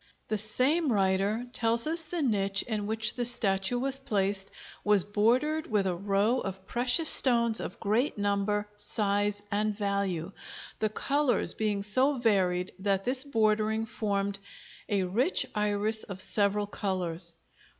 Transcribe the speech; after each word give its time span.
The 0.29 0.37
same 0.39 0.91
writer 0.91 1.45
tells 1.53 1.85
us 1.85 2.01
the 2.01 2.23
niche 2.23 2.63
in 2.63 2.87
which 2.87 3.13
the 3.13 3.23
statue 3.23 3.77
was 3.77 3.99
placed 3.99 4.49
was 4.83 5.03
bordered 5.03 5.67
with 5.67 5.85
a 5.85 5.93
row 5.95 6.39
of 6.39 6.65
precious 6.65 7.07
stones 7.07 7.59
of 7.59 7.79
great 7.79 8.17
number, 8.17 8.67
size, 8.77 9.43
and 9.51 9.77
value, 9.77 10.31
the 10.79 10.89
colors 10.89 11.53
being 11.53 11.83
so 11.83 12.17
varied 12.17 12.71
that 12.79 13.05
this 13.05 13.23
bordering 13.23 13.85
formed 13.85 14.39
"a 14.89 15.03
rich 15.03 15.45
Iris 15.53 16.01
of 16.01 16.19
several 16.19 16.65
colors." 16.65 17.35